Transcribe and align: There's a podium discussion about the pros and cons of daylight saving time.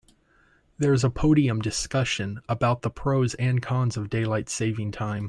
There's 0.79 1.03
a 1.03 1.11
podium 1.11 1.61
discussion 1.61 2.41
about 2.49 2.81
the 2.81 2.89
pros 2.89 3.35
and 3.35 3.61
cons 3.61 3.97
of 3.97 4.09
daylight 4.09 4.49
saving 4.49 4.93
time. 4.93 5.19